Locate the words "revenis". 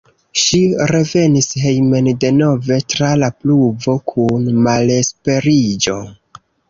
0.91-1.47